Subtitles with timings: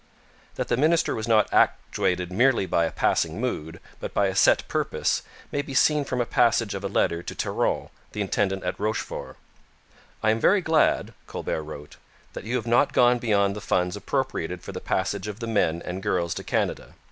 [0.55, 4.67] That the minister was not actuated merely by a passing mood, but by a set
[4.67, 8.79] purpose, may be seen from a passage of a letter to Terron, the intendant at
[8.79, 9.37] Rochefort:
[10.23, 11.97] 'I am very glad,' Colbert wrote,
[12.33, 15.83] 'that you have not gone beyond the funds appropriated for the passage of the men
[15.85, 16.95] and girls to Canada.